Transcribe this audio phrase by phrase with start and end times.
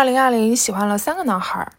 [0.00, 1.70] 二零二零喜欢了三个男孩，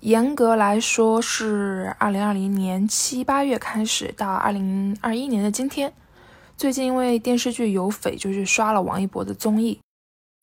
[0.00, 5.92] 严格来说是二零二零年七八月开始到二零二一年的今天。
[6.56, 9.78] 最近因为电视剧《有匪》，就去刷了王一博的综艺，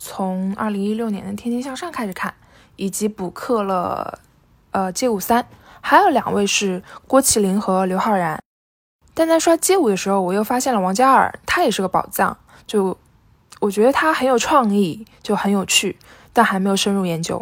[0.01, 2.33] 从二零一六年的《天天向上》开始看，
[2.77, 4.19] 以及补课了
[4.71, 5.43] 呃《街舞三》，
[5.81, 8.41] 还有两位是郭麒麟和刘昊然。
[9.13, 12.37] 但在刷街舞的时候，我又发现了王嘉尔，他也是个宝藏。
[12.65, 12.97] 就
[13.65, 15.97] 我觉得他很有创意，就很有趣。
[16.31, 17.41] 但还没有深入研究。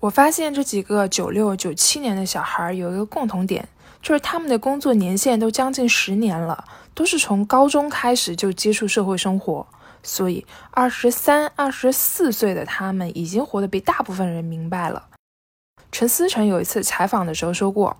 [0.00, 3.68] 我发现这几个九六、九七年的小孩有一个共同点，
[4.02, 9.64] 就是他们的工作年限都将近十年了，都是从高中开始就接触社会生活，
[10.02, 15.06] 所以二十三、二十四岁的他们已经活得比大部分人明白了。
[15.92, 17.96] 陈思诚有一次采访的时候说过，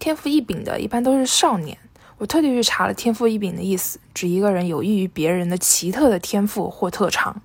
[0.00, 1.78] 天赋异禀的一般都是少年。
[2.18, 7.42] 我特地去查了天赋异禀的意思，指一个人有益于别人的奇特的天赋或特长。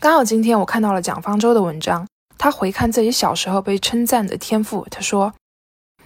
[0.00, 2.06] 刚好今天我看到了蒋方舟的文章，
[2.36, 5.32] 他回看自己小时候被称赞的天赋，他说，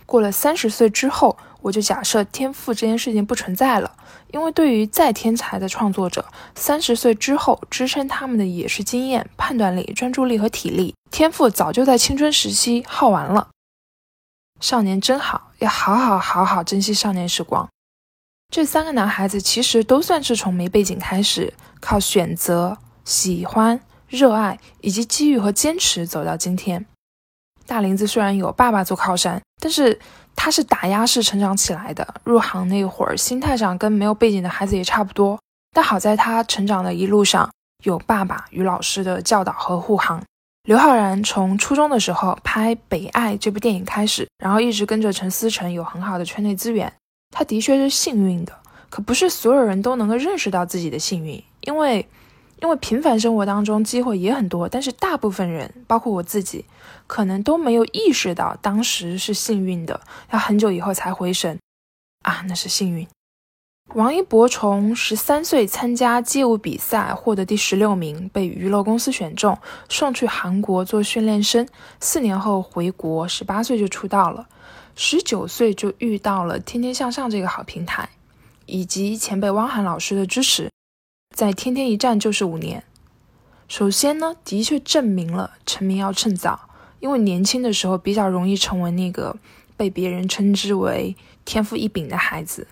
[0.06, 3.96] 过了三十岁之后，我就假设天赋这件事情不存在了，
[4.32, 13.48] 因为对于再天才的创作者，三十岁之后支撑他们的也是经验、判断力、专注力和体力，天赋早就在青春时期耗完了。
[14.60, 17.68] 少年真好，要好好好好珍惜少年时光。
[18.50, 22.76] 这三个男孩子其实都算是从没背景开始，靠选择。
[23.04, 26.84] 喜欢、热爱以及机遇和坚持走到今天。
[27.66, 29.98] 大林子虽然有爸爸做靠山，但是
[30.36, 32.14] 他是打压式成长起来的。
[32.24, 35.38] 入行那会儿，心态上跟没有背景的孩子也差不多。
[35.74, 37.50] 但好在他成长的一路上
[37.84, 40.22] 有爸爸与老师的教导和护航。
[40.64, 46.92] 刘昊然从初中的时候拍《北爱》这部电影开始，然后一直跟着陈思诚有很好的圈内资源。
[47.30, 48.52] 他的确是幸运的，
[48.90, 52.06] 可不是所有人都能够认识到自己的幸运，因为。
[52.60, 56.64] 因为平凡生活当中机会也很多，但是大部分人，包括我自己，
[57.06, 60.00] 可能都没有意识到当时是幸运的，
[60.32, 61.56] 要很久以后才回神
[62.24, 63.06] 啊，那是幸运。
[63.94, 69.56] 王一博从十三岁参加街舞比赛，获得第十六名，被娱乐公司选中，
[69.88, 71.64] 送去韩国做训练生。
[72.00, 74.48] 四年后回国，十八岁就出道了，
[75.00, 78.08] 十九岁就遇到了天天向上这个好平台，
[78.66, 80.72] 以及前辈汪涵老师的支持。
[81.32, 82.82] 在天天一站就是五年。
[83.68, 89.36] 首先呢，的确证明了成名要趁早，因为年轻的时候比较容易成为那个
[89.76, 91.14] 被别人称之为
[91.44, 92.66] 天赋异禀的孩子。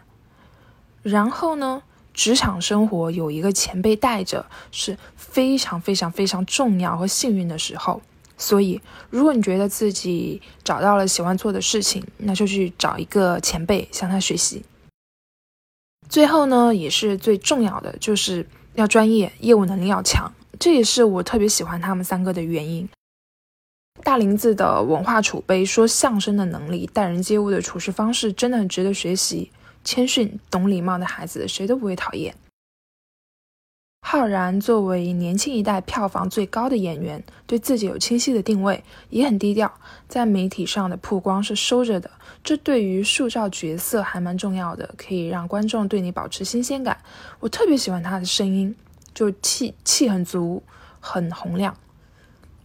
[1.04, 8.02] 然后呢，职场生活有一个前辈带着是非常非常非常重要和幸运的时候。
[8.36, 8.80] 所以，
[9.10, 14.62] 如果你觉得自己找到了喜欢做的事情，那就去找一个前辈向他学习。
[16.08, 22.88] 最后呢，也是最重要的，就是要专业，业务能力要强，这也是我特别喜欢他们三个的原因。
[24.04, 29.50] 大林子的文化储备、说相声的能力、待人接物的处事方式，真的很值得学习。
[29.82, 32.34] 谦逊、懂礼貌的孩子，谁都不会讨厌。
[34.08, 42.08] 浩然作为年轻一代票房最高的演员，对自己有清晰的定位，也很低调，在媒体上的曝光是收着的。
[42.44, 46.96] 这对于塑造角色还蛮重要的，可以让观众对你保持新鲜感。
[47.40, 48.76] 我特别喜欢他的声音，
[49.12, 50.62] 就气气很足，
[51.00, 51.76] 很洪亮。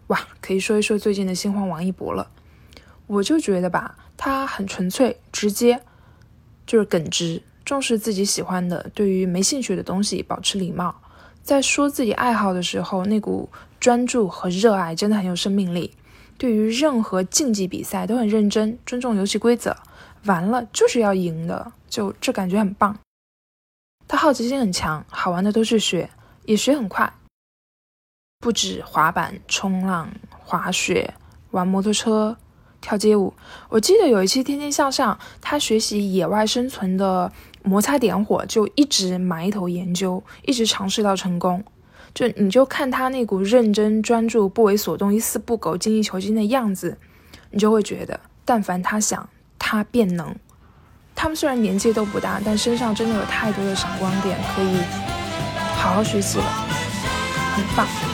[0.07, 2.29] 哇，可以说一说最近的新欢王一博了。
[3.07, 5.81] 我就觉得吧，他很纯粹、直接，
[6.67, 11.01] 就是耿直，重视自己喜欢的，对于没兴趣的东西保持礼貌。
[11.43, 15.93] 在说自己爱好的时候，那股专注和热爱真的很有生命力。
[16.37, 19.75] 对于任何竞技比赛都很认真，尊重游戏规则，
[20.25, 22.97] 完了就是要赢的，就这感觉很棒。
[24.07, 26.09] 他好奇心很强，好玩的都去学，
[26.45, 27.11] 也学很快。
[28.39, 30.09] 不止滑板、冲浪、
[30.39, 31.13] 滑雪、
[31.51, 32.35] 玩摩托车、
[32.81, 33.33] 跳街舞。
[33.69, 37.31] 我记得有一期《天天向上》，他学习野外生存的。
[37.63, 41.63] 摩擦点火，就一直埋头研究，一直尝试到成功。
[42.13, 46.97] 就你就看他那股认真专注、不为所动、一丝不苟、精益求精的样子，
[47.51, 50.35] 你就会觉得，但凡他想，他便能。
[51.15, 54.77] 他们虽然年纪都不大，但身上真的有太多的闪光点，可以
[55.75, 56.43] 好好学习了，
[57.55, 58.10] 很棒。